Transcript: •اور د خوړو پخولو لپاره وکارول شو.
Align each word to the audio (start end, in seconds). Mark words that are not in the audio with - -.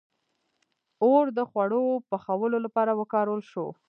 •اور 1.03 1.25
د 1.37 1.39
خوړو 1.49 1.83
پخولو 2.09 2.57
لپاره 2.65 2.91
وکارول 3.01 3.41
شو. 3.51 3.67